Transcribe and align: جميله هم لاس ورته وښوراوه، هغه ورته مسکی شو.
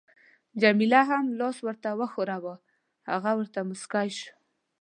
جميله 0.61 1.01
هم 1.09 1.25
لاس 1.39 1.57
ورته 1.65 1.89
وښوراوه، 1.99 2.55
هغه 3.09 3.31
ورته 3.39 3.59
مسکی 3.69 4.09
شو. 4.17 4.29